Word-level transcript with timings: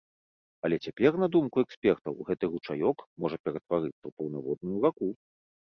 Але 0.69 0.75
цяпер, 0.87 1.11
на 1.23 1.27
думку 1.35 1.57
экспертаў, 1.65 2.17
гэты 2.31 2.43
ручаёк 2.55 2.97
можа 3.21 3.37
ператварыцца 3.45 3.95
ў 4.07 4.11
паўнаводную 4.19 4.77
раку. 4.91 5.07